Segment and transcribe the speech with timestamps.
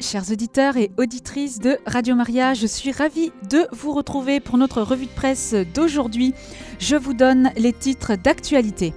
[0.00, 2.54] chers auditeurs et auditrices de Radio Maria.
[2.54, 6.34] Je suis ravie de vous retrouver pour notre revue de presse d'aujourd'hui.
[6.78, 8.92] Je vous donne les titres d'actualité.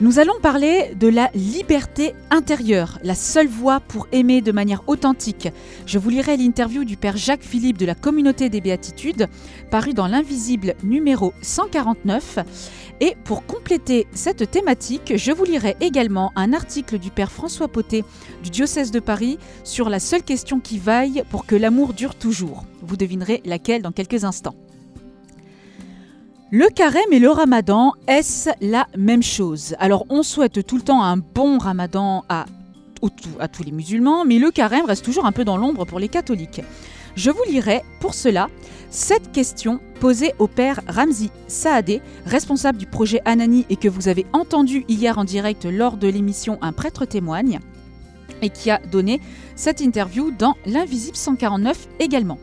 [0.00, 5.48] Nous allons parler de la liberté intérieure, la seule voie pour aimer de manière authentique.
[5.86, 9.26] Je vous lirai l'interview du Père Jacques Philippe de la Communauté des Béatitudes,
[9.72, 12.38] paru dans l'Invisible numéro 149.
[13.00, 18.04] Et pour compléter cette thématique, je vous lirai également un article du Père François Potet
[18.44, 22.62] du diocèse de Paris sur la seule question qui vaille pour que l'amour dure toujours.
[22.82, 24.54] Vous devinerez laquelle dans quelques instants.
[26.50, 29.76] Le carême et le ramadan, est-ce la même chose?
[29.78, 32.46] Alors on souhaite tout le temps un bon ramadan à,
[33.02, 36.62] tous les musulmans, mais le carême reste toujours un peu dans l'ombre pour les catholiques.
[37.16, 38.48] Je vous lirai pour cela
[38.88, 44.24] cette question posée au père Ramzi Saadé, responsable du projet Anani et que vous avez
[44.32, 47.60] entendu hier en direct lors de l'émission Un prêtre témoigne,
[48.40, 49.20] et qui a donné
[49.54, 52.38] cette interview dans l'Invisible 149 également.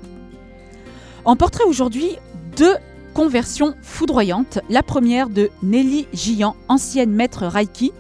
[1.26, 2.18] En portrait aujourd'hui,
[2.56, 2.76] deux
[3.16, 4.60] conversion foudroyante.
[4.70, 7.94] La première de Nelly Gian, ancienne maître Reiki,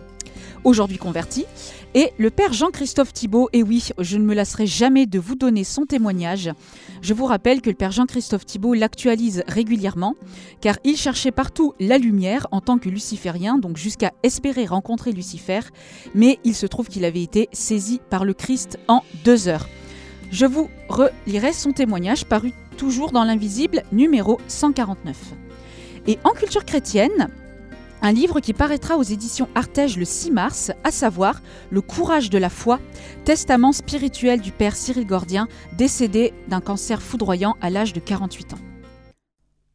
[0.66, 1.45] aujourd'hui convertie.
[1.94, 5.63] Et le père Jean-Christophe Thibault, et oui, je ne me lasserai jamais de vous donner
[5.63, 6.52] son témoignage.
[7.02, 10.16] Je vous rappelle que le père Jean-Christophe Thibault l'actualise régulièrement,
[10.59, 15.61] car il cherchait partout la lumière en tant que luciférien, donc jusqu'à espérer rencontrer Lucifer,
[16.13, 19.69] mais il se trouve qu'il avait été saisi par le Christ en deux heures.
[20.29, 25.16] Je vous relirai son témoignage paru toujours dans l'invisible, numéro 149.
[26.08, 27.30] Et en culture chrétienne,
[28.02, 32.38] un livre qui paraîtra aux éditions Artege le 6 mars, à savoir Le courage de
[32.38, 32.80] la foi,
[33.23, 38.59] testament spirituel du père Cyril Gordien, décédé d'un cancer foudroyant à l'âge de 48 ans.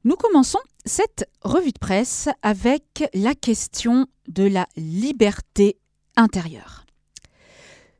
[0.04, 5.76] Nous commençons cette revue de presse avec la question de la liberté
[6.16, 6.86] intérieure.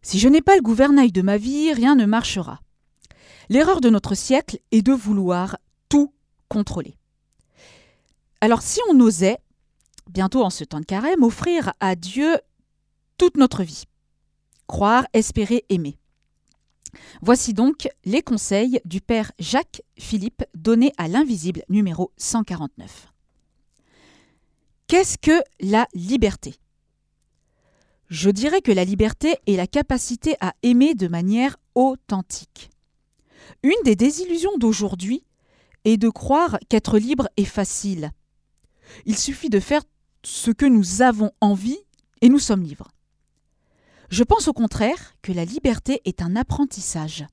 [0.03, 2.61] Si je n'ai pas le gouvernail de ma vie, rien ne marchera.
[3.51, 6.15] L'erreur de notre siècle est de vouloir tout
[6.49, 6.97] contrôler.
[8.41, 9.39] Alors si on osait,
[10.09, 12.39] bientôt en ce temps de carême, offrir à Dieu
[13.19, 13.87] toute notre vie,
[14.69, 15.99] croire, espérer, aimer.
[17.23, 23.09] Voici donc les conseils du Père Jacques Philippe donnés à l'invisible numéro 149.
[24.87, 26.55] Qu'est-ce que la liberté?
[28.07, 32.71] Je dirais que la liberté est la capacité à aimer de manière authentique.
[33.63, 35.25] Une des désillusions d'aujourd'hui
[35.85, 38.13] est de croire qu'être libre est facile.
[39.07, 39.83] Il suffit de faire
[40.23, 41.79] ce que nous avons envie
[42.21, 42.89] et nous sommes libres.
[44.11, 47.25] Je pense au contraire que la liberté est un apprentissage.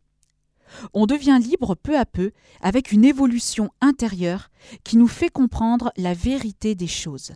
[0.93, 2.31] On devient libre peu à peu
[2.61, 4.49] avec une évolution intérieure
[4.83, 7.33] qui nous fait comprendre la vérité des choses.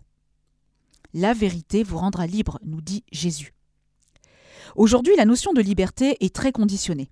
[1.14, 3.54] La vérité vous rendra libre, nous dit Jésus.
[4.76, 7.10] Aujourd'hui, la notion de liberté est très conditionnée.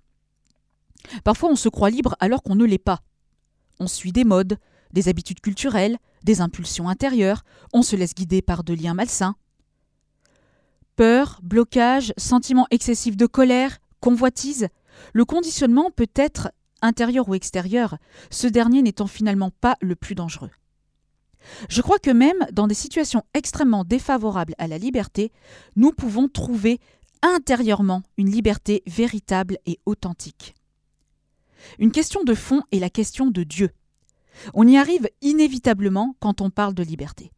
[1.24, 3.00] Parfois on se croit libre alors qu'on ne l'est pas.
[3.78, 4.58] On suit des modes,
[4.92, 9.36] des habitudes culturelles, des impulsions intérieures, on se laisse guider par de liens malsains.
[10.96, 14.68] Peur, blocage, sentiment excessif de colère, convoitise,
[15.14, 16.50] le conditionnement peut être
[16.82, 17.96] intérieur ou extérieur,
[18.30, 20.50] ce dernier n'étant finalement pas le plus dangereux.
[21.68, 25.32] Je crois que même dans des situations extrêmement défavorables à la liberté,
[25.76, 26.80] nous pouvons trouver
[27.22, 30.54] intérieurement une liberté véritable et authentique.
[31.78, 33.70] Une question de fond est la question de Dieu.
[34.54, 37.32] On y arrive inévitablement quand on parle de liberté.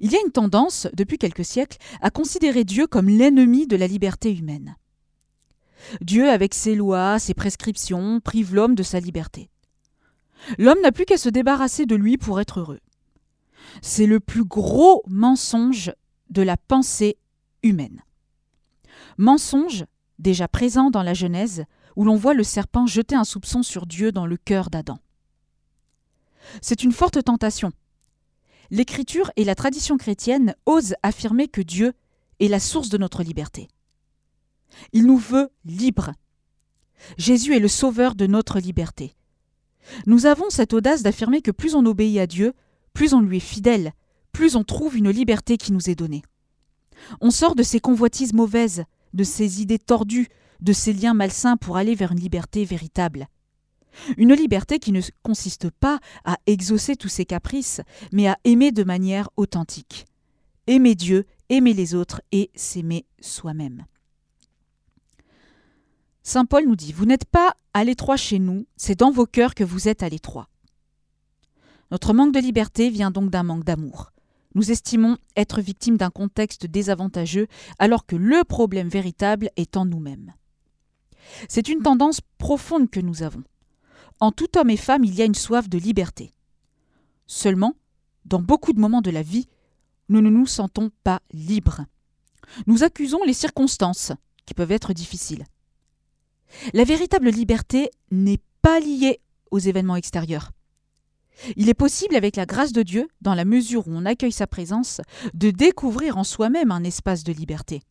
[0.00, 3.86] Il y a une tendance, depuis quelques siècles, à considérer Dieu comme l'ennemi de la
[3.86, 4.76] liberté humaine.
[6.00, 9.50] Dieu, avec ses lois, ses prescriptions, prive l'homme de sa liberté.
[10.58, 12.80] L'homme n'a plus qu'à se débarrasser de lui pour être heureux.
[13.82, 15.92] C'est le plus gros mensonge
[16.30, 17.18] de la pensée
[17.62, 18.02] humaine.
[19.18, 19.84] Mensonge
[20.18, 21.64] déjà présent dans la Genèse,
[21.96, 24.98] où l'on voit le serpent jeter un soupçon sur Dieu dans le cœur d'Adam.
[26.62, 27.72] C'est une forte tentation.
[28.70, 31.92] L'Écriture et la tradition chrétienne osent affirmer que Dieu
[32.40, 33.68] est la source de notre liberté.
[34.92, 36.12] Il nous veut libres.
[37.18, 39.14] Jésus est le sauveur de notre liberté.
[40.06, 42.54] Nous avons cette audace d'affirmer que plus on obéit à Dieu,
[42.92, 43.92] plus on lui est fidèle,
[44.32, 46.22] plus on trouve une liberté qui nous est donnée.
[47.20, 48.84] On sort de ces convoitises mauvaises,
[49.14, 50.28] de ces idées tordues,
[50.60, 53.28] de ces liens malsains pour aller vers une liberté véritable.
[54.16, 57.80] Une liberté qui ne consiste pas à exaucer tous ses caprices,
[58.12, 60.06] mais à aimer de manière authentique.
[60.66, 63.86] Aimer Dieu, aimer les autres et s'aimer soi-même.
[66.22, 69.54] Saint Paul nous dit, Vous n'êtes pas à l'étroit chez nous, c'est dans vos cœurs
[69.54, 70.48] que vous êtes à l'étroit.
[71.90, 74.12] Notre manque de liberté vient donc d'un manque d'amour.
[74.54, 77.46] Nous estimons être victimes d'un contexte désavantageux
[77.78, 80.32] alors que le problème véritable est en nous-mêmes.
[81.48, 83.42] C'est une tendance profonde que nous avons.
[84.20, 86.32] En tout homme et femme, il y a une soif de liberté.
[87.26, 87.74] Seulement,
[88.24, 89.48] dans beaucoup de moments de la vie,
[90.08, 91.84] nous ne nous sentons pas libres.
[92.66, 94.12] Nous accusons les circonstances,
[94.46, 95.44] qui peuvent être difficiles.
[96.72, 99.20] La véritable liberté n'est pas liée
[99.50, 100.52] aux événements extérieurs.
[101.56, 104.46] Il est possible, avec la grâce de Dieu, dans la mesure où on accueille sa
[104.46, 105.00] présence,
[105.34, 107.82] de découvrir en soi-même un espace de liberté.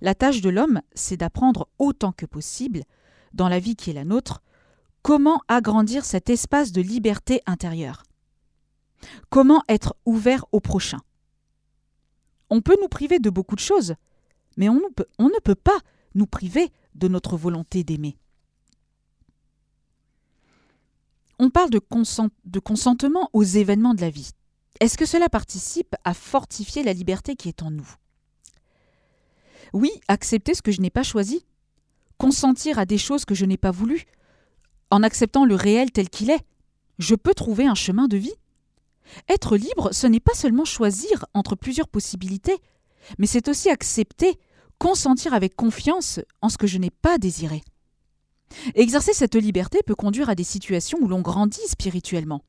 [0.00, 2.84] La tâche de l'homme, c'est d'apprendre autant que possible,
[3.32, 4.42] dans la vie qui est la nôtre,
[5.02, 8.02] comment agrandir cet espace de liberté intérieure.
[9.30, 10.98] Comment être ouvert au prochain.
[12.50, 13.94] On peut nous priver de beaucoup de choses,
[14.56, 15.78] mais on ne peut, pas
[16.14, 18.16] nous priver de notre volonté d'aimer.
[21.38, 24.30] On parle de consentement aux événements de la vie.
[24.80, 27.88] Est-ce que cela participe à fortifier la liberté qui est en nous?
[29.72, 31.44] Oui, accepter ce que je n'ai pas choisi,
[32.16, 34.04] consentir à des choses que je n'ai pas voulues,
[34.90, 36.44] en acceptant le réel tel qu'il est,
[36.98, 38.34] je peux trouver un chemin de vie.
[39.28, 42.56] Être libre, ce n'est pas seulement choisir entre plusieurs possibilités,
[43.18, 44.38] mais c'est aussi accepter,
[44.78, 47.62] consentir avec confiance en ce que je n'ai pas désiré.
[48.74, 52.42] Exercer cette liberté peut conduire à des situations où l'on grandit spirituellement.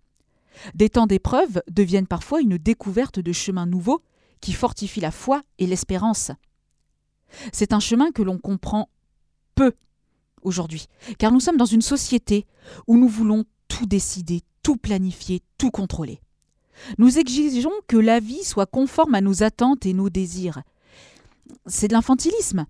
[0.73, 4.01] Des temps d'épreuve deviennent parfois une découverte de chemins nouveaux
[4.41, 6.31] qui fortifient la foi et l'espérance.
[7.51, 8.89] C'est un chemin que l'on comprend
[9.55, 9.73] peu
[10.41, 10.87] aujourd'hui,
[11.17, 12.45] car nous sommes dans une société
[12.87, 16.21] où nous voulons tout décider, tout planifier, tout contrôler.
[16.97, 20.61] Nous exigeons que la vie soit conforme à nos attentes et nos désirs.
[21.65, 22.65] C'est de l'infantilisme.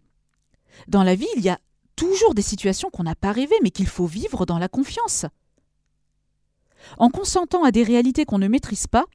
[0.87, 1.59] Dans la vie, il y a
[1.95, 5.25] toujours des situations qu'on n'a pas rêvées, mais qu'il faut vivre dans la confiance.
[6.97, 9.05] En consentant à des réalités qu'on ne maîtrise pas,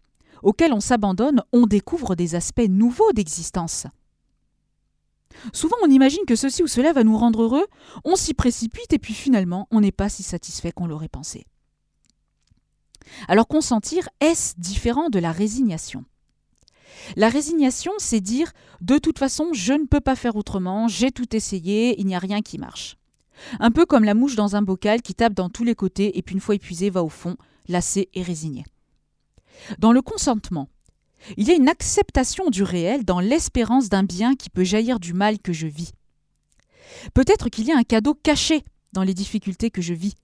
[0.43, 3.87] auxquelles on s'abandonne, on découvre des aspects nouveaux d'existence.
[5.53, 7.67] Souvent on imagine que ceci ou cela va nous rendre heureux,
[8.05, 11.47] on s'y précipite et puis finalement on n'est pas si satisfait qu'on l'aurait pensé.
[13.29, 16.05] Alors consentir, est-ce différent de la résignation?
[17.17, 21.35] La résignation, c'est dire de toute façon je ne peux pas faire autrement, j'ai tout
[21.37, 22.97] essayé, il n'y a rien qui marche.
[23.59, 26.23] Un peu comme la mouche dans un bocal qui tape dans tous les côtés et
[26.23, 27.37] puis une fois épuisée va au fond,
[27.69, 28.65] lassée et résignée.
[29.79, 30.69] Dans le consentement,
[31.37, 35.12] il y a une acceptation du réel dans l'espérance d'un bien qui peut jaillir du
[35.12, 35.93] mal que je vis.
[37.12, 40.15] Peut-être qu'il y a un cadeau caché dans les difficultés que je vis.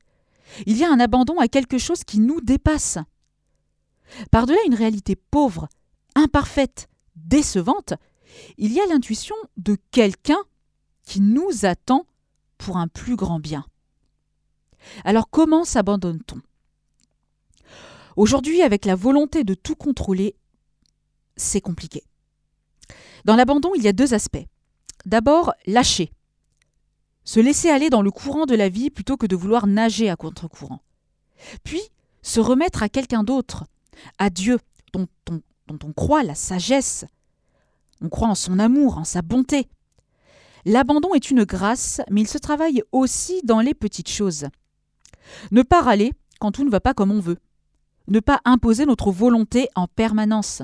[0.67, 2.99] Il y a un abandon à quelque chose qui nous dépasse.
[4.31, 5.69] Par-delà une réalité pauvre,
[6.15, 7.95] imparfaite, décevante,
[8.59, 10.39] il y a l'intuition de quelqu'un
[11.05, 12.07] qui nous attend
[12.59, 13.65] pour un plus grand bien.
[15.05, 16.41] Alors comment s'abandonne-t-on?
[18.17, 20.35] Aujourd'hui, avec la volonté de tout contrôler,
[21.41, 22.05] c'est compliqué.
[23.25, 24.47] Dans l'abandon, il y a deux aspects.
[25.07, 26.13] D'abord, lâcher.
[27.25, 30.17] Se laisser aller dans le courant de la vie plutôt que de vouloir nager à
[30.17, 30.81] contre-courant.
[31.65, 31.81] Puis,
[32.23, 33.65] se remettre à quelqu'un d'autre,
[34.19, 34.59] à Dieu,
[34.93, 35.07] dont
[35.69, 37.05] on, croit la sagesse.
[38.01, 39.69] On croit en son amour, en sa bonté.
[40.65, 44.49] L'abandon est une grâce, mais il se travaille aussi dans les petites choses.
[45.53, 47.39] Ne pas râler quand tout ne va pas comme on veut.
[48.09, 50.63] Ne pas imposer notre volonté en permanence.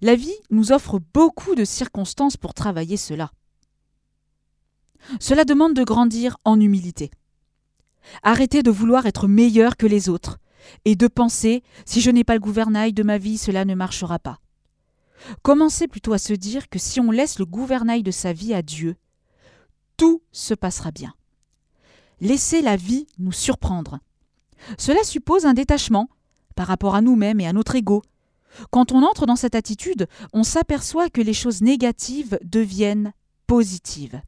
[0.00, 3.32] La vie nous offre beaucoup de circonstances pour travailler cela.
[5.20, 7.10] Cela demande de grandir en humilité.
[8.22, 10.38] Arrêter de vouloir être meilleur que les autres
[10.84, 14.18] et de penser si je n'ai pas le gouvernail de ma vie, cela ne marchera
[14.18, 14.40] pas.
[15.42, 18.62] Commencez plutôt à se dire que si on laisse le gouvernail de sa vie à
[18.62, 18.96] Dieu,
[19.96, 21.14] tout se passera bien.
[22.20, 23.98] Laissez la vie nous surprendre.
[24.78, 26.08] Cela suppose un détachement
[26.54, 28.02] par rapport à nous-mêmes et à notre ego,
[28.70, 33.12] quand on entre dans cette attitude, on s'aperçoit que les choses négatives deviennent
[33.46, 34.20] positives.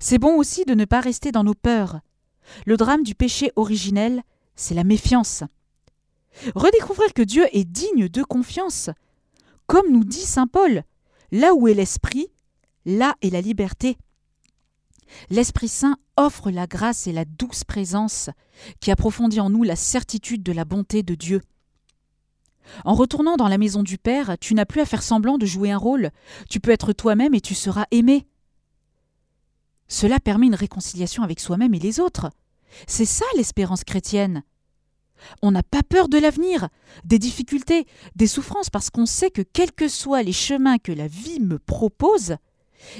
[0.00, 2.00] C'est bon aussi de ne pas rester dans nos peurs.
[2.66, 4.22] Le drame du péché originel,
[4.54, 5.42] c'est la méfiance.
[6.54, 8.90] Redécouvrir que Dieu est digne de confiance.
[9.66, 10.84] Comme nous dit Saint Paul,
[11.32, 12.28] là où est l'Esprit,
[12.84, 13.96] là est la liberté.
[15.30, 18.30] L'Esprit Saint offre la grâce et la douce présence
[18.80, 21.40] qui approfondit en nous la certitude de la bonté de Dieu.
[22.84, 25.70] En retournant dans la maison du Père, tu n'as plus à faire semblant de jouer
[25.70, 26.10] un rôle,
[26.48, 28.26] tu peux être toi-même et tu seras aimé.
[29.88, 32.30] Cela permet une réconciliation avec soi-même et les autres.
[32.86, 34.42] C'est ça l'espérance chrétienne.
[35.42, 36.68] On n'a pas peur de l'avenir,
[37.04, 41.06] des difficultés, des souffrances, parce qu'on sait que quels que soient les chemins que la
[41.06, 42.36] vie me propose,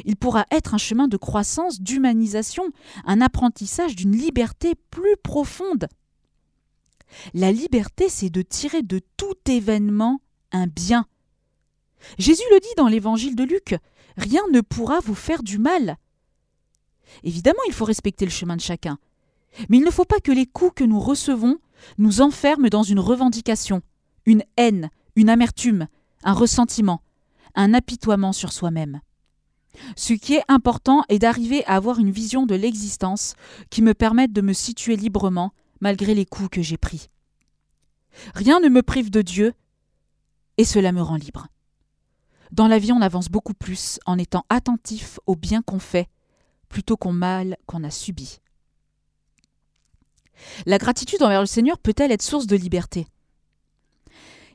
[0.05, 2.65] il pourra être un chemin de croissance, d'humanisation,
[3.05, 5.89] un apprentissage d'une liberté plus profonde.
[7.33, 10.21] La liberté, c'est de tirer de tout événement
[10.53, 11.07] un bien.
[12.19, 13.77] Jésus le dit dans l'évangile de Luc,
[14.17, 15.97] rien ne pourra vous faire du mal.
[17.23, 18.99] Évidemment, il faut respecter le chemin de chacun.
[19.69, 21.59] Mais il ne faut pas que les coups que nous recevons
[21.99, 23.83] nous enferment dans une revendication,
[24.27, 25.87] une haine, une amertume,
[26.25, 27.03] un ressentiment,
[27.55, 29.01] un apitoiement sur soi-même.
[29.97, 33.35] Ce qui est important est d'arriver à avoir une vision de l'existence
[33.71, 37.09] qui me permette de me situer librement malgré les coups que j'ai pris.
[38.35, 39.55] Rien ne me prive de Dieu
[40.57, 41.49] et cela me rend libre.
[42.53, 46.09] Dans la vie, on avance beaucoup plus en étant attentif au bien qu'on fait
[46.69, 48.39] plutôt qu'au mal qu'on a subi.
[50.67, 53.07] La gratitude envers le Seigneur peut-elle être source de liberté?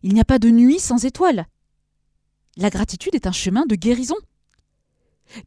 [0.04, 1.46] Il n'y a pas de nuit sans étoiles.
[2.58, 4.16] La gratitude est un chemin de guérison.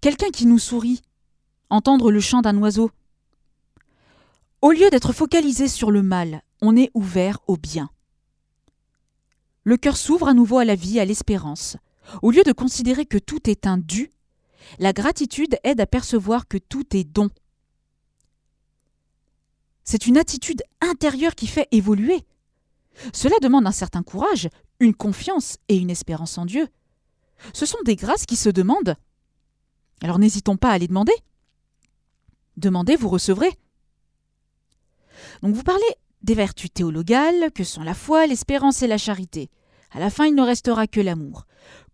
[0.01, 1.03] Quelqu'un qui nous sourit,
[1.71, 2.91] entendre le chant d'un oiseau.
[4.63, 7.91] Au lieu d'être focalisé sur le mal, on est ouvert au bien.
[9.65, 11.77] Le cœur s'ouvre à nouveau à la vie, à l'espérance.
[12.23, 14.13] Au lieu de considérer que tout est un dû,
[14.79, 17.29] la gratitude aide à percevoir que tout est don.
[19.83, 22.25] C'est une attitude intérieure qui fait évoluer.
[23.13, 26.69] Cela demande un certain courage, une confiance et une espérance en Dieu.
[27.53, 28.95] Ce sont des grâces qui se demandent.
[30.03, 31.15] Alors n'hésitons pas à les demander.
[32.57, 33.59] Demandez, vous recevrez.
[35.43, 35.83] Donc vous parlez
[36.23, 39.51] des vertus théologales que sont la foi, l'espérance et la charité.
[39.91, 41.47] À la fin, il ne restera que l'amour.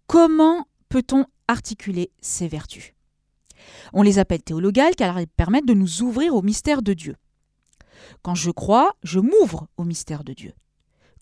[0.07, 2.93] Comment peut-on articuler ces vertus?
[3.93, 7.17] On les appelle théologales car elles permettent de nous ouvrir au mystère de Dieu.
[8.23, 10.53] Quand je crois, je m'ouvre au mystère de Dieu.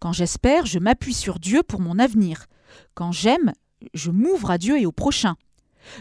[0.00, 2.46] Quand j'espère, je m'appuie sur Dieu pour mon avenir.
[2.94, 3.52] Quand j'aime,
[3.94, 5.36] je m'ouvre à Dieu et au prochain.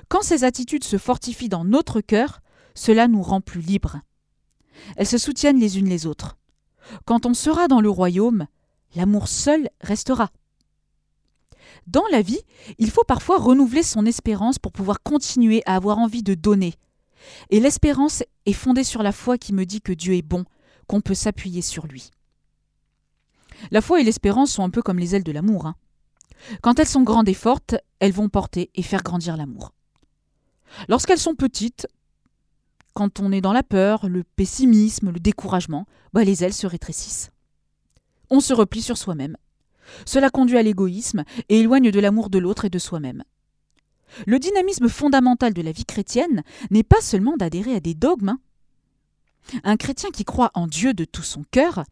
[0.10, 2.42] Quand ces attitudes se fortifient dans notre cœur,
[2.74, 4.02] cela nous rend plus libres.
[4.96, 6.38] Elles se soutiennent les unes les autres.
[7.06, 8.48] Quand on sera dans le royaume,
[8.96, 10.32] l'amour seul restera.
[11.88, 12.42] Dans la vie,
[12.78, 16.74] il faut parfois renouveler son espérance pour pouvoir continuer à avoir envie de donner.
[17.50, 20.46] Et l'espérance est fondée sur la foi qui me dit que Dieu est bon,
[20.88, 22.10] qu'on peut s'appuyer sur lui.
[23.72, 25.66] La foi et l'espérance sont un peu comme les ailes de l'amour.
[25.66, 25.76] Hein.
[26.62, 29.72] Quand elles sont grandes et fortes, elles vont porter et faire grandir l'amour.
[30.88, 31.88] Lorsqu'elles sont petites,
[32.96, 37.30] quand on est dans la peur, le pessimisme, le découragement, bah, les ailes se rétrécissent.
[38.30, 39.38] On se replie sur soi-même.
[40.06, 43.24] Cela conduit à l'égoïsme et éloigne de l'amour de l'autre et de soi-même.
[44.26, 48.30] Le dynamisme fondamental de la vie chrétienne n'est pas seulement d'adhérer à des dogmes.
[48.30, 48.40] Hein.
[49.66, 51.84] Un chrétien qui croit en Dieu de tout son cœur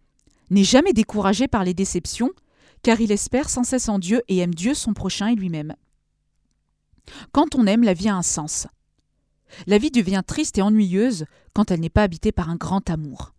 [0.52, 2.32] n'est jamais découragé par les déceptions,
[2.82, 5.76] car il espère sans cesse en Dieu et aime Dieu, son prochain et lui-même.
[7.34, 8.68] Quand on aime, la vie a un sens.
[9.68, 13.34] La vie devient triste et ennuyeuse quand elle n'est pas habitée par un grand amour.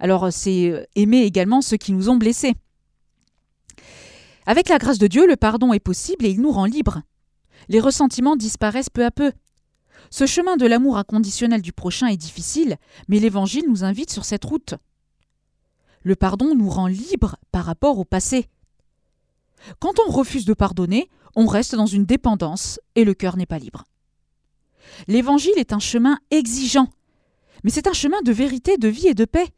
[0.00, 2.54] Alors c'est euh, aimer également ceux qui nous ont blessés.
[4.46, 7.02] Avec la grâce de Dieu, le pardon est possible et il nous rend libres.
[7.68, 9.32] Les ressentiments disparaissent peu à peu.
[10.10, 12.76] Ce chemin de l'amour inconditionnel du prochain est difficile,
[13.08, 14.74] mais l'Évangile nous invite sur cette route.
[16.02, 18.46] Le pardon nous rend libres par rapport au passé.
[19.80, 23.58] Quand on refuse de pardonner, on reste dans une dépendance et le cœur n'est pas
[23.58, 23.84] libre.
[25.06, 26.88] L'Évangile est un chemin exigeant,
[27.64, 29.48] mais c'est un chemin de vérité, de vie et de paix.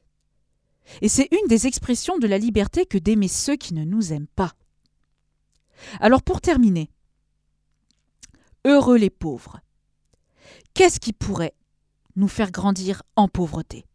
[1.02, 4.26] Et c'est une des expressions de la liberté que d'aimer ceux qui ne nous aiment
[4.26, 4.52] pas.
[6.00, 6.90] Alors pour terminer,
[8.64, 9.60] heureux les pauvres.
[10.74, 11.54] Qu'est-ce qui pourrait
[12.16, 13.86] nous faire grandir en pauvreté?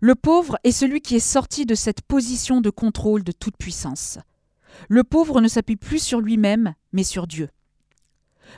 [0.00, 4.18] Le pauvre est celui qui est sorti de cette position de contrôle de toute puissance.
[4.88, 7.48] Le pauvre ne s'appuie plus sur lui-même, mais sur Dieu.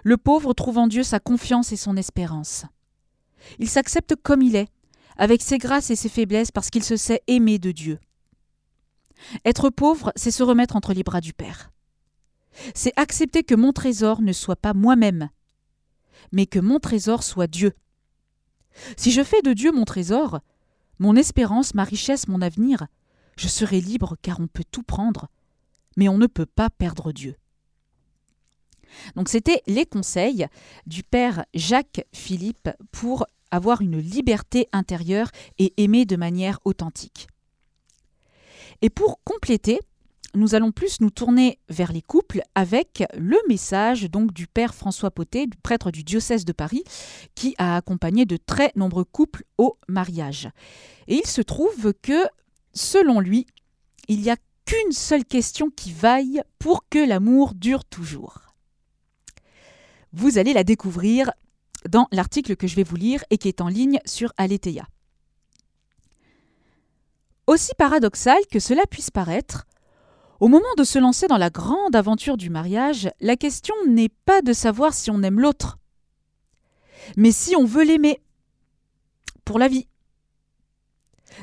[0.03, 2.65] Le pauvre trouve en Dieu sa confiance et son espérance.
[3.59, 4.69] Il s'accepte comme il est,
[5.17, 7.99] avec ses grâces et ses faiblesses, parce qu'il se sait aimé de Dieu.
[9.45, 11.71] Être pauvre, c'est se remettre entre les bras du Père.
[12.75, 15.29] C'est accepter que mon trésor ne soit pas moi-même,
[16.33, 17.73] mais que mon trésor soit Dieu.
[18.97, 20.41] Si je fais de Dieu mon trésor,
[20.99, 22.87] mon espérance, ma richesse, mon avenir,
[23.37, 25.29] je serai libre car on peut tout prendre,
[25.97, 27.37] mais on ne peut pas perdre Dieu.
[29.17, 30.47] Donc c'était les conseils
[30.87, 37.29] du père Jacques Philippe pour avoir une liberté intérieure et aimer de manière authentique.
[38.83, 39.79] Et pour compléter,
[40.35, 45.13] nous allons plus nous tourner vers les couples avec le message donc du père François
[45.13, 46.83] Potet, prêtre du diocèse de Paris,
[47.35, 50.49] qui a accompagné de très nombreux couples au mariage.
[51.07, 52.27] Et il se trouve que,
[52.73, 53.47] selon lui,
[54.09, 58.41] il n'y a qu'une seule question qui vaille pour que l'amour dure toujours.
[60.16, 61.33] Vous allez la découvrir
[61.88, 64.87] dans l'article que je vais vous lire et qui est en ligne sur Aletheia.
[67.49, 69.66] Aussi paradoxal que cela puisse paraître,
[70.38, 74.40] au moment de se lancer dans la grande aventure du mariage, la question n'est pas
[74.40, 75.78] de savoir si on aime l'autre.
[77.16, 78.23] mais si on veut l'aimer
[79.44, 79.88] pour la vie.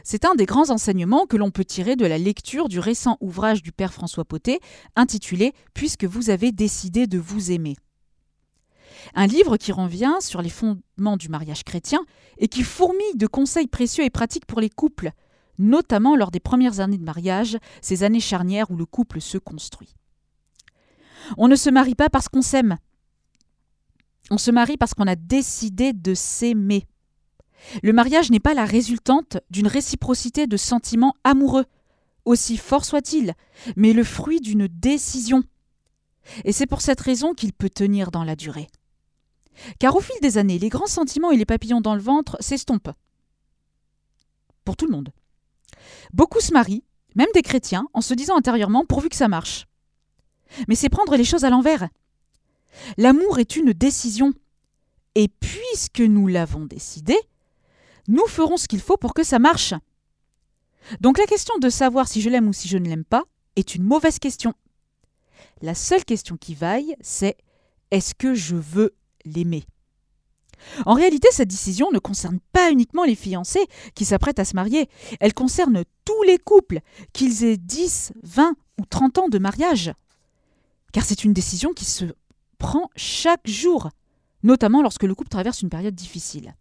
[0.05, 3.61] C'est un des grands enseignements que l'on peut tirer de la lecture du récent ouvrage
[3.61, 4.61] du père François Potet,
[4.95, 7.75] intitulé Puisque vous avez décidé de vous aimer.
[9.13, 12.05] Un livre qui revient sur les fondements du mariage chrétien
[12.37, 15.11] et qui fourmille de conseils précieux et pratiques pour les couples,
[15.57, 19.95] notamment lors des premières années de mariage, ces années charnières où le couple se construit.
[21.37, 22.77] On ne se marie pas parce qu'on s'aime.
[24.29, 26.87] On se marie parce qu'on a décidé de s'aimer.
[27.83, 31.65] Le mariage n'est pas la résultante d'une réciprocité de sentiments amoureux,
[32.25, 33.33] aussi fort soit-il,
[33.75, 35.43] mais le fruit d'une décision.
[36.43, 38.67] Et c'est pour cette raison qu'il peut tenir dans la durée.
[39.79, 42.91] Car au fil des années, les grands sentiments et les papillons dans le ventre s'estompent.
[44.63, 45.11] Pour tout le monde.
[46.13, 46.83] Beaucoup se marient,
[47.15, 49.67] même des chrétiens, en se disant intérieurement pourvu que ça marche.
[50.67, 51.87] Mais c'est prendre les choses à l'envers.
[52.97, 54.33] L'amour est une décision.
[55.15, 57.17] Et puisque nous l'avons décidé,
[58.07, 59.73] nous ferons ce qu'il faut pour que ça marche.
[60.99, 63.23] Donc la question de savoir si je l'aime ou si je ne l'aime pas
[63.55, 64.53] est une mauvaise question.
[65.61, 67.37] La seule question qui vaille, c'est
[67.91, 69.63] est-ce que je veux l'aimer
[70.85, 74.89] En réalité, cette décision ne concerne pas uniquement les fiancés qui s'apprêtent à se marier,
[75.19, 76.79] elle concerne tous les couples,
[77.13, 79.93] qu'ils aient 10, 20 ou 30 ans de mariage.
[80.93, 82.05] Car c'est une décision qui se
[82.57, 83.89] prend chaque jour,
[84.43, 86.55] notamment lorsque le couple traverse une période difficile.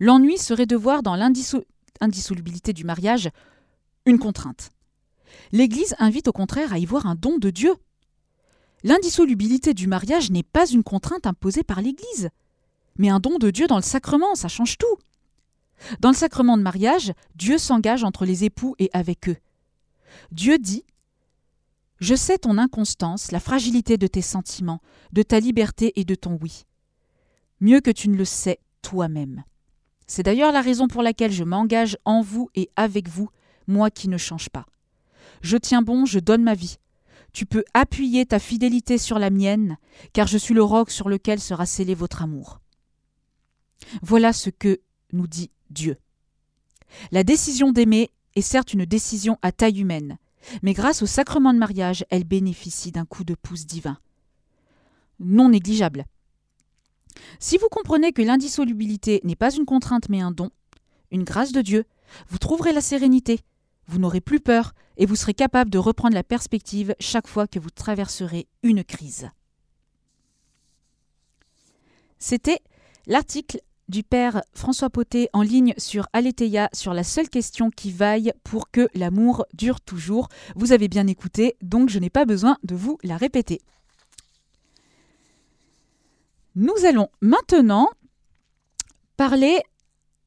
[0.00, 3.30] L'ennui serait de voir dans l'indissolubilité du mariage
[4.06, 4.70] une contrainte.
[5.52, 7.74] L'Église invite au contraire à y voir un don de Dieu.
[8.84, 12.28] L'indissolubilité du mariage n'est pas une contrainte imposée par l'Église,
[12.98, 14.98] mais un don de Dieu dans le sacrement, ça change tout.
[16.00, 19.38] Dans le sacrement de mariage, Dieu s'engage entre les époux et avec eux.
[20.32, 20.84] Dieu dit
[21.98, 26.38] Je sais ton inconstance, la fragilité de tes sentiments, de ta liberté et de ton
[26.42, 26.64] oui.
[27.60, 29.44] Mieux que tu ne le sais toi-même.
[30.06, 33.30] C'est d'ailleurs la raison pour laquelle je m'engage en vous et avec vous,
[33.66, 34.66] moi qui ne change pas.
[35.40, 36.76] Je tiens bon, je donne ma vie.
[37.34, 39.76] Tu peux appuyer ta fidélité sur la mienne,
[40.12, 42.60] car je suis le roc sur lequel sera scellé votre amour.
[44.02, 44.80] Voilà ce que
[45.12, 45.98] nous dit Dieu.
[47.10, 50.16] La décision d'aimer est certes une décision à taille humaine,
[50.62, 53.98] mais grâce au sacrement de mariage, elle bénéficie d'un coup de pouce divin.
[55.18, 56.04] Non négligeable.
[57.40, 60.50] Si vous comprenez que l'indissolubilité n'est pas une contrainte mais un don,
[61.10, 61.84] une grâce de Dieu,
[62.28, 63.40] vous trouverez la sérénité,
[63.88, 67.58] vous n'aurez plus peur et vous serez capable de reprendre la perspective chaque fois que
[67.58, 69.30] vous traverserez une crise.
[72.18, 72.60] C'était
[73.06, 78.32] l'article du père François Potet en ligne sur Aletheia sur la seule question qui vaille
[78.42, 80.28] pour que l'amour dure toujours.
[80.56, 83.60] Vous avez bien écouté, donc je n'ai pas besoin de vous la répéter.
[86.54, 87.90] Nous allons maintenant
[89.16, 89.60] parler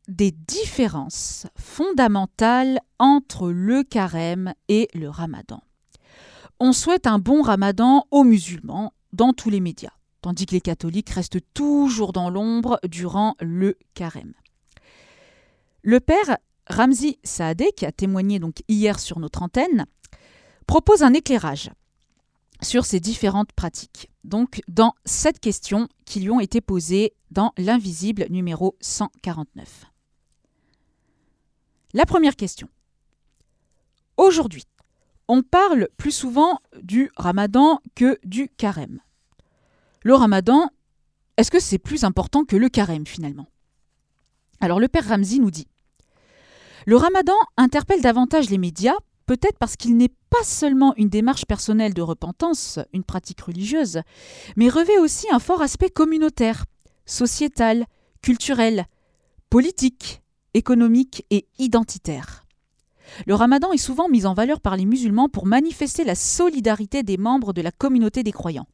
[0.08, 5.62] des différences fondamentales entre le carême et le ramadan.
[6.60, 11.10] On souhaite un bon ramadan aux musulmans dans tous les médias, tandis que les catholiques
[11.10, 14.34] restent toujours dans l'ombre durant le carême.
[15.84, 19.86] Le père Ramzi Saadé, qui a témoigné donc hier sur notre antenne,
[20.66, 21.72] propose un éclairage
[22.62, 24.10] sur ces différentes pratiques.
[24.24, 29.86] Donc, dans cette question qui lui ont été posées dans l'invisible numéro 149.
[31.94, 32.68] La première question.
[34.18, 34.64] Aujourd'hui,
[35.30, 39.00] on parle plus souvent du ramadan que du carême.
[40.04, 40.70] Le ramadan,
[41.38, 43.48] est-ce que c'est plus important que le carême finalement?
[44.60, 45.68] Alors le père Ramzi nous dit
[46.86, 48.96] Le ramadan interpelle davantage les médias
[49.26, 54.00] Peut-être parce qu'il n'est pas seulement une démarche personnelle de repentance, une pratique religieuse,
[54.56, 56.64] mais revêt aussi un fort aspect communautaire,
[57.06, 57.86] sociétal,
[58.22, 58.86] culturel,
[59.50, 60.22] politique,
[60.54, 62.46] économique et identitaire.
[63.26, 67.18] Le ramadan est souvent mis en valeur par les musulmans pour manifester la solidarité des
[67.18, 68.68] membres de la communauté des croyants.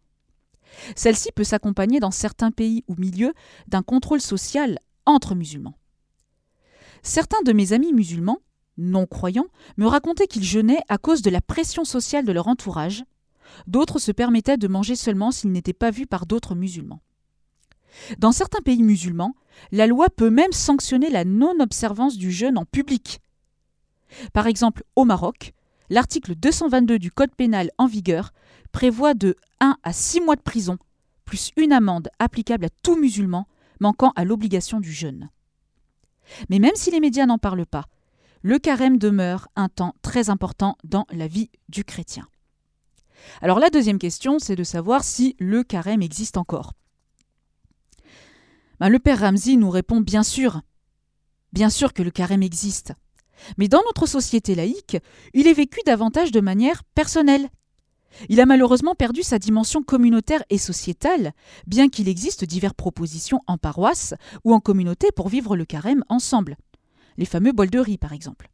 [0.95, 3.33] Celle-ci peut s'accompagner dans certains pays ou milieux
[3.67, 5.77] d'un contrôle social entre musulmans.
[7.03, 8.39] Certains de mes amis musulmans
[8.77, 13.03] non-croyants, me racontaient qu'ils jeûnaient à cause de la pression sociale de leur entourage.
[13.67, 17.01] D'autres se permettaient de manger seulement s'ils n'étaient pas vus par d'autres musulmans.
[18.17, 19.36] Dans certains pays musulmans,
[19.71, 23.19] la loi peut même sanctionner la non-observance du jeûne en public.
[24.34, 25.53] Par exemple, au Maroc,
[25.89, 28.32] l'article 222 du Code pénal en vigueur
[28.71, 30.77] prévoit de 1 à 6 mois de prison,
[31.25, 33.47] plus une amende applicable à tout musulman
[33.79, 35.29] manquant à l'obligation du jeûne.
[36.49, 37.86] Mais même si les médias n'en parlent pas,
[38.41, 42.27] le carême demeure un temps très important dans la vie du chrétien.
[43.41, 46.73] Alors la deuxième question, c'est de savoir si le carême existe encore.
[48.84, 50.62] Ben, Le père Ramsey nous répond bien sûr.
[51.54, 52.91] Bien sûr que le carême existe.
[53.58, 54.98] Mais dans notre société laïque,
[55.34, 57.48] il est vécu davantage de manière personnelle.
[58.28, 61.32] Il a malheureusement perdu sa dimension communautaire et sociétale,
[61.65, 66.58] bien qu'il existe diverses propositions en paroisse ou en communauté pour vivre le carême ensemble.
[67.15, 68.50] Les fameux bols de riz, par exemple.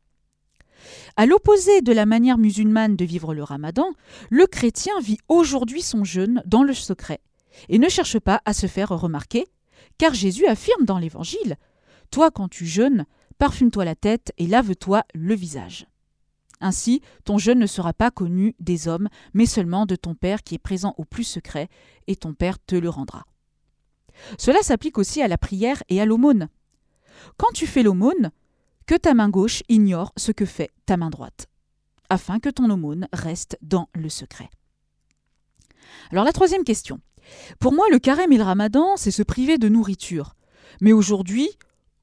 [1.18, 3.90] À l'opposé de la manière musulmane de vivre le ramadan,
[4.30, 7.20] le chrétien vit aujourd'hui son jeûne dans le secret
[7.68, 9.48] et ne cherche pas à se faire remarquer,
[10.00, 11.58] car Jésus affirme dans l'Évangile
[12.10, 13.06] Toi, quand tu jeûnes,
[13.38, 15.86] parfume-toi la tête et lave-toi le visage.
[16.62, 20.56] Ainsi, ton jeûne ne sera pas connu des hommes, mais seulement de ton Père qui
[20.56, 21.70] est présent au plus secret,
[22.08, 23.26] et ton Père te le rendra.
[24.38, 26.50] Cela s'applique aussi à la prière et à l'aumône.
[27.38, 28.32] Quand tu fais l'aumône,
[28.88, 31.48] que ta main gauche ignore ce que fait ta main droite,
[32.10, 34.50] afin que ton aumône reste dans le secret.
[36.12, 37.00] Alors la troisième question.
[37.60, 40.36] Pour moi, le carême et le ramadan, c'est se priver de nourriture.
[40.82, 41.50] Mais aujourd'hui,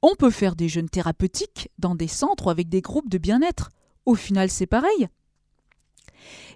[0.02, 3.70] on peut faire des jeûnes thérapeutiques dans des centres avec des groupes de bien-être.
[4.04, 5.08] Au final, c'est pareil.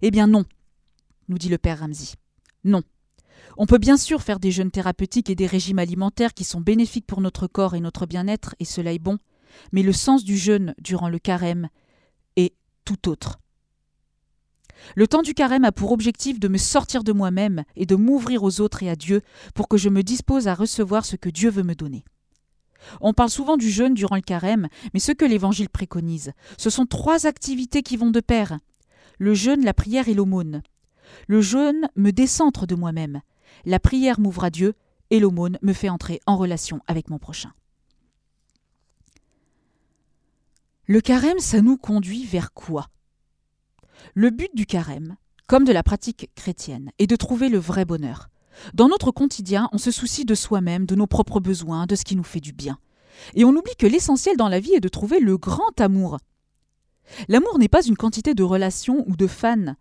[0.02, 0.44] Eh bien non,
[1.28, 2.14] nous dit le père Ramsey.
[2.64, 2.82] Non.
[3.56, 7.06] On peut bien sûr faire des jeûnes thérapeutiques et des régimes alimentaires qui sont bénéfiques
[7.06, 9.18] pour notre corps et notre bien-être, et cela est bon
[9.72, 11.68] mais le sens du jeûne durant le carême
[12.36, 12.54] est
[12.84, 13.40] tout autre.
[14.96, 18.42] Le temps du carême a pour objectif de me sortir de moi-même et de m'ouvrir
[18.42, 19.22] aux autres et à Dieu
[19.54, 22.04] pour que je me dispose à recevoir ce que Dieu veut me donner.
[23.00, 26.86] On parle souvent du jeûne durant le carême, mais ce que l'Évangile préconise, ce sont
[26.86, 28.58] trois activités qui vont de pair.
[29.18, 30.62] Le jeûne, la prière et l'aumône.
[31.26, 33.20] Le jeûne me décentre de moi-même.
[33.64, 34.74] La prière m'ouvre à Dieu
[35.10, 37.52] et l'aumône me fait entrer en relation avec mon prochain.
[40.86, 42.88] Le carême, ça nous conduit vers quoi?
[44.14, 48.28] Le but du carême, comme de la pratique chrétienne, est de trouver le vrai bonheur.
[48.74, 52.16] Dans notre quotidien, on se soucie de soi-même, de nos propres besoins, de ce qui
[52.16, 52.78] nous fait du bien.
[53.34, 56.18] Et on oublie que l'essentiel dans la vie est de trouver le grand amour.
[57.28, 59.74] L'amour n'est pas une quantité de relations ou de fans,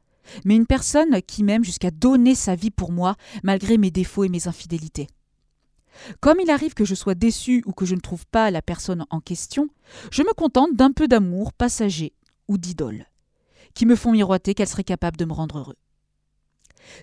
[0.45, 4.29] mais une personne qui m'aime jusqu'à donner sa vie pour moi, malgré mes défauts et
[4.29, 5.07] mes infidélités.
[6.19, 9.05] Comme il arrive que je sois déçu ou que je ne trouve pas la personne
[9.09, 9.67] en question,
[10.11, 12.13] je me contente d'un peu d'amour passager
[12.47, 13.05] ou d'idole,
[13.79, 15.77] qui me font miroiter qu'elle serait capable de me rendre heureux.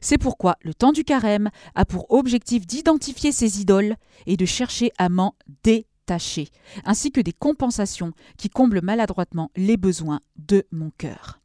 [0.03, 4.93] C'est pourquoi le temps du carême a pour objectif d'identifier ces idoles et de chercher
[4.99, 6.51] à m'en détacher,
[6.85, 11.41] ainsi que des compensations qui comblent maladroitement les besoins de mon cœur.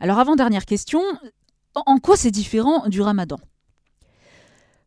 [0.00, 1.00] Alors avant-dernière question,
[1.76, 3.38] en quoi c'est différent du ramadan?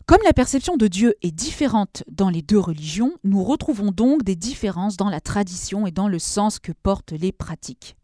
[0.08, 4.36] Comme la perception de Dieu est différente dans les deux religions, nous retrouvons donc des
[4.36, 7.96] différences dans la tradition et dans le sens que portent les pratiques.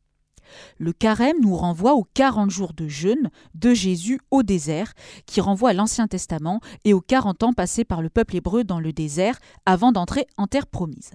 [0.77, 4.93] Le carême nous renvoie aux 40 jours de jeûne de Jésus au désert,
[5.25, 8.79] qui renvoie à l'Ancien Testament et aux 40 ans passés par le peuple hébreu dans
[8.79, 11.11] le désert avant d'entrer en terre promise.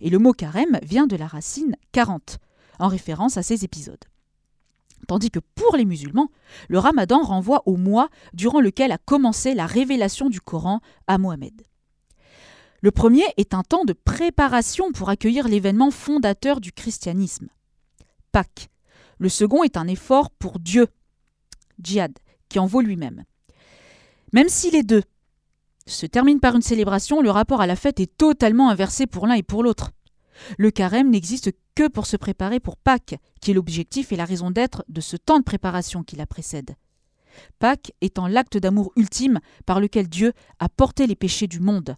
[0.00, 2.38] Et le mot carême vient de la racine 40,
[2.78, 4.04] en référence à ces épisodes.
[5.08, 6.28] Tandis que pour les musulmans,
[6.68, 11.62] le ramadan renvoie au mois durant lequel a commencé la révélation du Coran à Mohammed.
[12.82, 17.48] Le premier est un temps de préparation pour accueillir l'événement fondateur du christianisme,
[18.32, 18.68] Pâques.
[19.18, 20.86] Le second est un effort pour Dieu,
[21.82, 23.24] djihad, qui en vaut lui-même.
[24.32, 25.02] Même si les deux
[25.86, 29.34] se terminent par une célébration, le rapport à la fête est totalement inversé pour l'un
[29.34, 29.90] et pour l'autre.
[30.56, 34.50] Le carême n'existe que pour se préparer pour Pâques, qui est l'objectif et la raison
[34.50, 36.76] d'être de ce temps de préparation qui la précède.
[37.58, 41.94] Pâques étant l'acte d'amour ultime par lequel Dieu a porté les péchés du monde.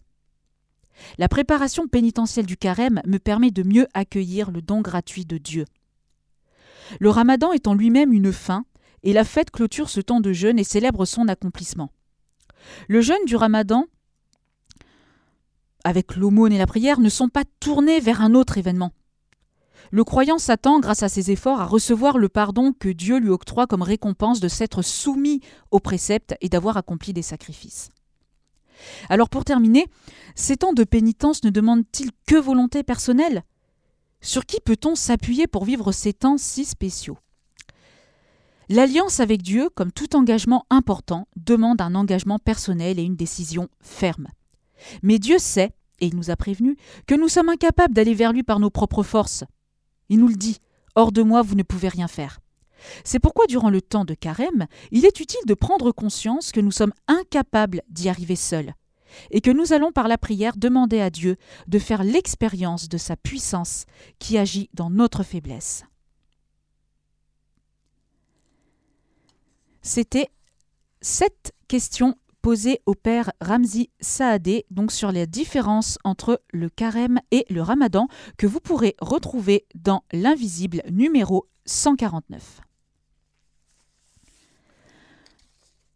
[1.19, 5.65] La préparation pénitentielle du carême me permet de mieux accueillir le don gratuit de Dieu.
[7.01, 8.65] Le ramadan est en lui-même une fin,
[9.03, 11.91] et la fête clôture ce temps de jeûne et célèbre son accomplissement.
[12.89, 13.87] Le jeûne du ramadan
[15.85, 18.93] avec l'aumône et la prière, ne sont pas tournés vers un autre événement.
[19.91, 23.67] Le croyant s'attend, grâce à ses efforts, à recevoir le pardon que Dieu lui octroie
[23.67, 25.41] comme récompense de s'être soumis
[25.71, 27.91] aux préceptes et d'avoir accompli des sacrifices.
[29.09, 29.87] Alors pour terminer,
[30.35, 33.43] ces temps de pénitence ne demandent-ils que volonté personnelle?
[34.23, 37.19] Sur qui peut-on s'appuyer pour vivre ces temps si spéciaux?
[38.69, 44.29] L'alliance avec Dieu, comme tout engagement important, demande un engagement personnel et une décision ferme.
[45.03, 46.77] Mais Dieu sait, et il nous a prévenus,
[47.09, 49.43] que nous sommes incapables d'aller vers lui par nos propres forces.
[50.09, 50.59] Il nous le dit,
[50.95, 52.39] hors de moi vous ne pouvez rien faire.
[53.05, 56.73] C'est pourquoi durant le temps de carême, il est utile de prendre conscience que nous
[56.73, 58.75] sommes incapables d'y arriver seuls,
[59.31, 63.17] et que nous allons par la prière demander à Dieu de faire l'expérience de sa
[63.17, 63.85] puissance
[64.19, 65.85] qui agit dans notre faiblesse.
[69.83, 70.29] C'était
[71.01, 77.47] sept questions posée au père Ramzi Saadé, donc sur les différences entre le carême et
[77.49, 82.61] le ramadan, que vous pourrez retrouver dans l'invisible numéro 149.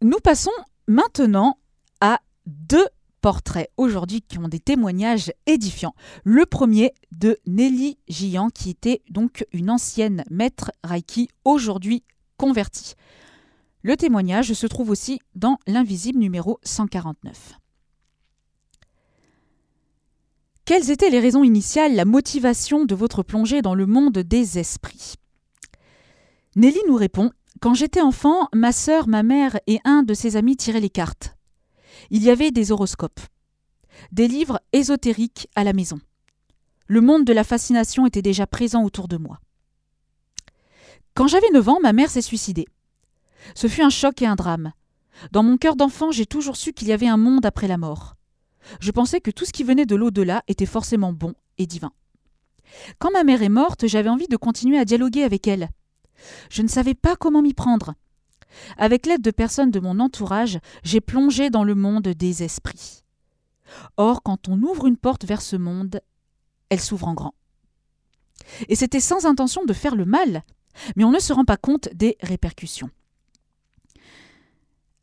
[0.01, 0.51] Nous passons
[0.87, 1.59] maintenant
[1.99, 2.87] à deux
[3.21, 5.95] portraits aujourd'hui qui ont des témoignages édifiants.
[6.23, 12.03] Le premier de Nelly Gian, qui était donc une ancienne maître Reiki, aujourd'hui
[12.37, 12.93] convertie.
[13.81, 17.53] Le témoignage se trouve aussi dans l'invisible numéro 149.
[20.65, 25.13] Quelles étaient les raisons initiales, la motivation de votre plongée dans le monde des esprits?
[26.57, 30.57] Nelly nous répond Quand j'étais enfant, ma sœur, ma mère et un de ses amis
[30.57, 31.36] tiraient les cartes.
[32.09, 33.19] Il y avait des horoscopes,
[34.11, 35.99] des livres ésotériques à la maison.
[36.87, 39.39] Le monde de la fascination était déjà présent autour de moi.
[41.13, 42.67] Quand j'avais 9 ans, ma mère s'est suicidée.
[43.55, 44.71] Ce fut un choc et un drame.
[45.31, 48.15] Dans mon cœur d'enfant, j'ai toujours su qu'il y avait un monde après la mort.
[48.79, 51.91] Je pensais que tout ce qui venait de l'au-delà était forcément bon et divin.
[52.99, 55.69] Quand ma mère est morte, j'avais envie de continuer à dialoguer avec elle.
[56.49, 57.93] Je ne savais pas comment m'y prendre.
[58.77, 63.03] Avec l'aide de personnes de mon entourage, j'ai plongé dans le monde des esprits.
[63.97, 66.01] Or, quand on ouvre une porte vers ce monde,
[66.69, 67.33] elle s'ouvre en grand.
[68.69, 70.43] Et c'était sans intention de faire le mal,
[70.95, 72.89] mais on ne se rend pas compte des répercussions.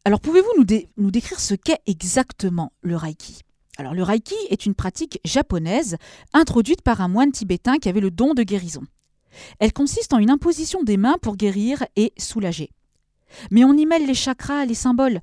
[0.05, 0.65] Alors pouvez-vous
[0.99, 3.41] nous, décrire ce qu'est exactement le Reiki?
[3.79, 5.97] Alors le Reiki est une pratique japonaise
[6.33, 8.83] introduite par un moine tibétain qui avait le don de guérison.
[9.59, 12.71] Elle consiste en une imposition des mains pour guérir et soulager.
[13.51, 15.21] Mais on y mêle les chakras, les symboles.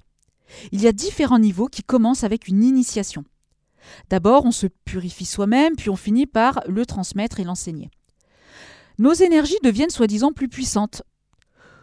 [0.71, 3.23] Il y a différents niveaux qui commencent avec une initiation.
[4.09, 7.89] D'abord, on se purifie soi-même, puis on finit par le transmettre et l'enseigner.
[8.99, 11.03] Nos énergies deviennent soi-disant plus puissantes.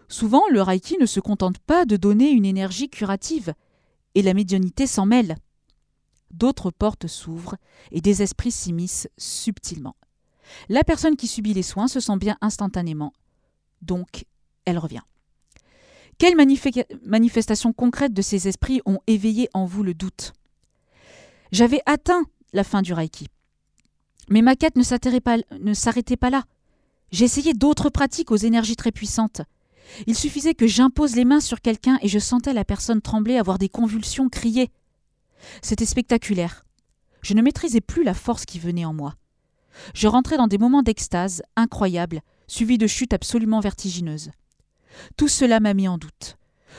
[0.09, 3.55] Souvent, le Reiki ne se contente pas de donner une énergie curative,
[4.15, 5.37] et la médiumnité s'en mêle.
[6.31, 7.57] D'autres portes s'ouvrent
[7.91, 9.97] et des esprits s'immiscent subtilement.
[10.69, 13.13] La personne qui subit les soins se sent bien instantanément,
[13.83, 14.25] donc
[14.65, 15.03] elle revient.
[16.19, 16.35] Quelles
[17.07, 20.33] manifestations concrètes de ces esprits ont éveillé en vous le doute?
[21.53, 23.29] J'avais atteint la fin du Reiki.
[24.29, 26.43] Mais ma quête ne s'arrêtait pas, là.
[27.13, 29.43] J'ai essayé d'autres pratiques aux énergies très puissantes.
[30.07, 33.59] Il suffisait que j'impose les mains sur quelqu'un et je sentais la personne trembler, avoir
[33.59, 34.71] des convulsions, crier.
[35.63, 36.65] C'était spectaculaire.
[37.23, 39.15] Je ne maîtrisais plus la force qui venait en moi.
[39.95, 44.31] Je rentrais dans des moments d'extase incroyables, suivis de chutes absolument vertigineuses.
[45.17, 46.37] Tout cela m'a mis en doute.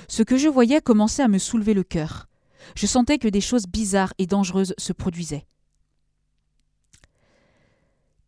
[0.08, 2.28] Ce que je voyais commençait à me soulever le cœur.
[2.76, 5.46] Je sentais que des choses bizarres et dangereuses se produisaient.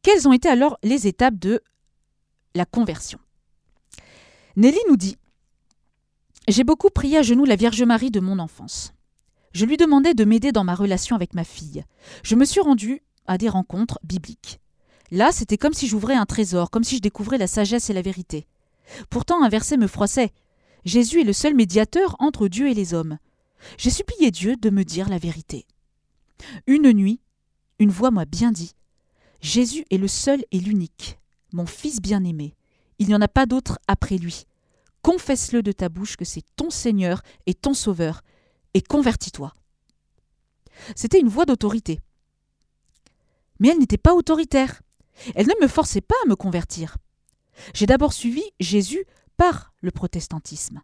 [0.01, 1.61] Quelles ont été alors les étapes de
[2.55, 3.19] la conversion?
[4.55, 5.17] Nelly nous dit
[6.47, 8.93] J'ai beaucoup prié à genoux la Vierge Marie de mon enfance.
[9.53, 11.83] Je lui demandais de m'aider dans ma relation avec ma fille.
[12.23, 14.59] Je me suis rendue à des rencontres bibliques.
[15.11, 18.01] Là, c'était comme si j'ouvrais un trésor, comme si je découvrais la sagesse et la
[18.01, 18.47] vérité.
[19.09, 20.31] Pourtant un verset me froissait.
[20.85, 23.17] Jésus est le seul médiateur entre Dieu et les hommes.
[23.77, 25.65] J'ai supplié Dieu de me dire la vérité.
[26.67, 27.19] Une nuit,
[27.79, 28.73] une voix m'a bien dit
[29.41, 31.19] Jésus est le seul et l'unique,
[31.53, 32.55] mon Fils bien-aimé.
[32.99, 34.45] Il n'y en a pas d'autre après lui.
[35.01, 38.21] Confesse-le de ta bouche que c'est ton Seigneur et ton Sauveur,
[38.75, 39.53] et convertis-toi.
[40.95, 41.99] C'était une voix d'autorité.
[43.59, 44.81] Mais elle n'était pas autoritaire.
[45.35, 46.97] Elle ne me forçait pas à me convertir.
[47.73, 49.05] J'ai d'abord suivi Jésus
[49.37, 50.81] par le protestantisme.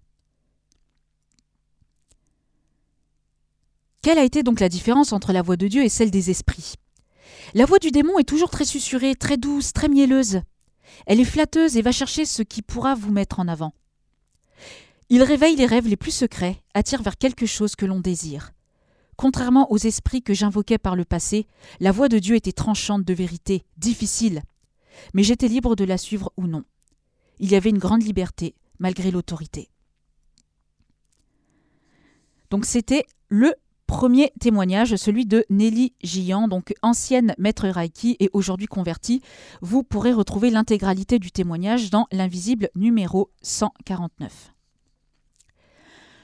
[4.01, 6.75] Quelle a été donc la différence entre la voix de Dieu et celle des esprits?
[7.53, 10.41] La voix du démon est toujours très susurrée, très douce, très mielleuse.
[11.05, 13.73] Elle est flatteuse et va chercher ce qui pourra vous mettre en avant.
[15.09, 18.51] Il réveille les rêves les plus secrets, attire vers quelque chose que l'on désire.
[19.15, 21.47] Contrairement aux esprits que j'invoquais par le passé,
[21.79, 24.41] la voix de Dieu était tranchante de vérité, difficile,
[25.13, 26.63] mais j'étais libre de la suivre ou non.
[27.39, 29.69] Il y avait une grande liberté, malgré l'autorité.
[32.49, 33.53] Donc c'était le
[33.87, 39.21] premier témoignage, celui de Nelly Gian, donc ancienne maître Reiki et aujourd'hui convertie.
[39.61, 44.53] Vous pourrez retrouver l'intégralité du témoignage dans l'invisible numéro 149.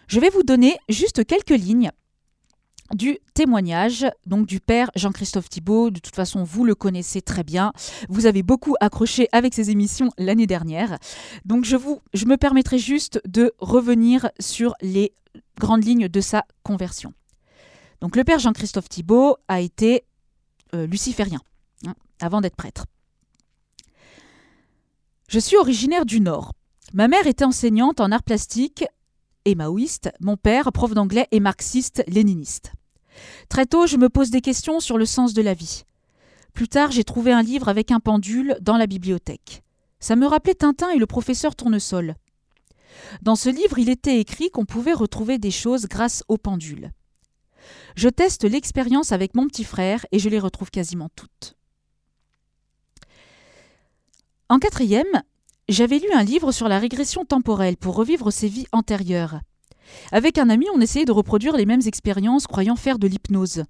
[0.08, 1.92] Je vais vous donner juste quelques lignes
[2.91, 5.89] du témoignage donc du père Jean-Christophe Thibault.
[5.89, 7.74] De toute façon, vous le connaissez très bien.
[8.10, 10.98] Vous avez beaucoup accroché avec ses émissions l'année dernière.
[11.46, 15.13] Donc je vous je me permettrai juste de revenir sur les
[15.60, 17.13] grandes lignes de sa conversion.
[18.02, 20.04] Donc le père Jean-Christophe Thibault a été
[20.76, 21.39] euh, luciférien
[21.88, 22.86] hein, avant d'être prêtre.
[25.30, 26.52] Je suis originaire du Nord.
[26.93, 28.86] Ma mère était enseignante en arts plastiques
[29.45, 32.73] et maoïste, mon père, prof d'anglais, est marxiste-léniniste.
[33.49, 35.84] Très tôt, je me pose des questions sur le sens de la vie.
[36.53, 39.63] Plus tard, j'ai trouvé un livre avec un pendule dans la bibliothèque.
[39.99, 42.15] Ça me rappelait Tintin et le professeur Tournesol.
[43.21, 46.91] Dans ce livre, il était écrit qu'on pouvait retrouver des choses grâce au pendule.
[47.95, 51.56] Je teste l'expérience avec mon petit frère et je les retrouve quasiment toutes.
[54.49, 55.23] En quatrième,
[55.69, 59.39] j'avais lu un livre sur la régression temporelle pour revivre ses vies antérieures.
[60.12, 63.63] Avec un ami, on essayait de reproduire les mêmes expériences croyant faire de l'hypnose.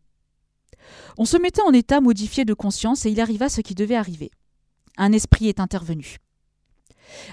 [1.17, 4.32] On se mettait en état modifié de conscience et il arriva ce qui devait arriver.
[4.97, 6.17] Un esprit est intervenu.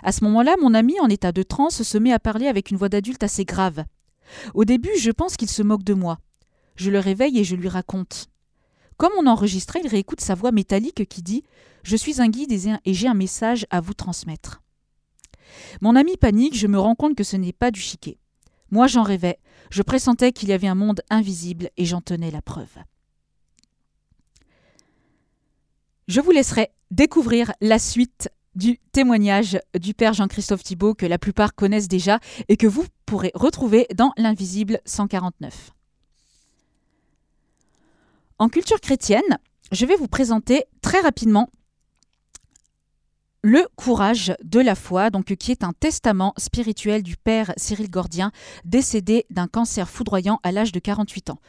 [0.02, 2.76] À ce moment-là, mon ami, en état de transe, se met à parler avec une
[2.76, 3.84] voix d'adulte assez grave.
[4.54, 6.18] Au début, je pense qu'il se moque de moi.
[6.76, 8.26] Je le réveille et je lui raconte.
[8.96, 11.42] Comme on enregistrait, il réécoute sa voix métallique qui dit
[11.82, 14.62] Je suis un guide et j'ai un message à vous transmettre.
[15.80, 18.18] Mon ami panique, je me rends compte que ce n'est pas du chiquet.
[18.70, 19.38] Moi j'en rêvais,
[19.70, 22.78] je pressentais qu'il y avait un monde invisible et j'en tenais la preuve.
[26.06, 31.54] Je vous laisserai découvrir la suite du témoignage du Père Jean-Christophe Thibault que la plupart
[31.54, 35.70] connaissent déjà et que vous pourrez retrouver dans l'Invisible 149.
[38.38, 39.38] En culture chrétienne,
[39.70, 41.48] je vais vous présenter très rapidement
[43.42, 48.32] le courage de la foi, donc qui est un testament spirituel du père Cyril Gordien,
[48.64, 51.40] décédé d'un cancer foudroyant à l'âge de 48 ans.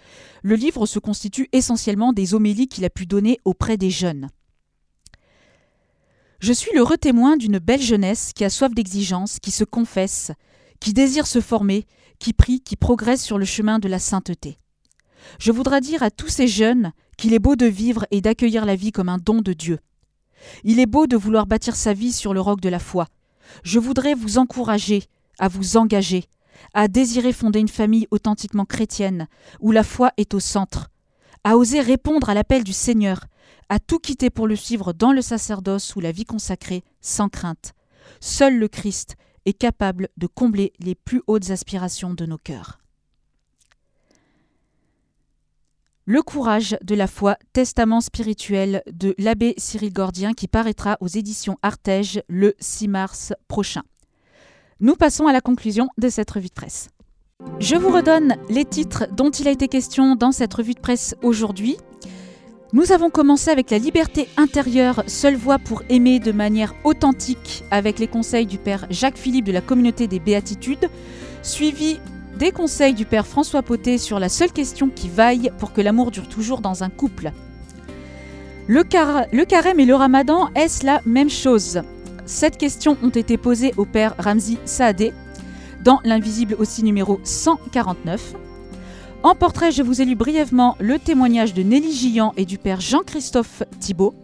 [0.41, 4.29] Le livre se constitue essentiellement des homélies qu'il a pu donner auprès des jeunes.
[6.39, 10.31] Je suis l'heureux témoin d'une belle jeunesse qui a soif d'exigence, qui se confesse,
[10.79, 11.85] qui désire se former,
[12.19, 14.57] qui prie, qui progresse sur le chemin de la sainteté.
[15.39, 18.75] Je voudrais dire à tous ces jeunes qu'il est beau de vivre et d'accueillir la
[18.75, 19.79] vie comme un don de Dieu.
[20.63, 23.07] Il est beau de vouloir bâtir sa vie sur le roc de la foi.
[23.63, 25.03] Je voudrais vous encourager
[25.41, 26.25] à vous engager,
[26.73, 29.27] à désirer fonder une famille authentiquement chrétienne,
[29.59, 30.89] où la foi est au centre,
[31.43, 33.25] à oser répondre à l'appel du Seigneur,
[33.67, 37.73] à tout quitter pour le suivre dans le sacerdoce ou la vie consacrée, sans crainte.
[38.19, 42.80] Seul le Christ est capable de combler les plus hautes aspirations de nos cœurs.
[46.13, 51.57] Le courage de la foi, testament spirituel de l'abbé Cyril Gordien qui paraîtra aux éditions
[51.61, 53.83] Artege le 6 mars prochain.
[54.81, 56.89] Nous passons à la conclusion de cette revue de presse.
[57.61, 61.15] Je vous redonne les titres dont il a été question dans cette revue de presse
[61.23, 61.77] aujourd'hui.
[62.73, 67.99] Nous avons commencé avec la liberté intérieure, seule voie pour aimer de manière authentique avec
[67.99, 70.89] les conseils du père Jacques Philippe de la communauté des béatitudes,
[71.41, 72.01] suivi
[72.41, 76.09] des conseils du père François Potet sur la seule question qui vaille pour que l'amour
[76.09, 77.31] dure toujours dans un couple.
[78.67, 81.83] Le, carême et le ramadan, est-ce la même chose?
[82.25, 85.13] Cette question ont été posées au père Ramzi Saadé
[85.83, 88.33] dans L'invisible aussi numéro 149.
[89.21, 92.81] En portrait, je vous ai lu brièvement le témoignage de Nelly Gillan et du père
[92.81, 94.15] Jean-Christophe Thibault.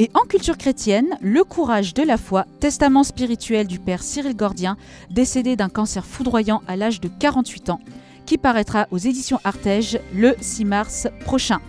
[0.00, 4.78] Et en culture chrétienne, Le courage de la foi, testament spirituel du père Cyril Gordien,
[5.10, 7.80] décédé d'un cancer foudroyant à l'âge de 48 ans,
[8.24, 11.60] qui paraîtra aux éditions Artege le 6 mars prochain.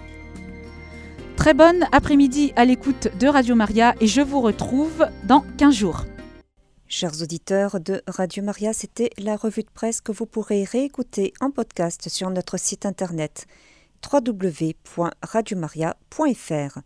[1.36, 6.06] Très bonne après-midi à l'écoute de Radio Maria et je vous retrouve dans 15 jours.
[6.88, 11.52] Chers auditeurs de Radio Maria, c'était la revue de presse que vous pourrez réécouter en
[11.52, 13.46] podcast sur notre site internet
[14.10, 16.80] www.radiomaria.fr.